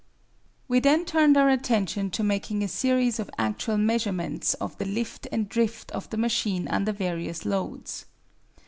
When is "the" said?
4.79-4.85, 6.09-6.17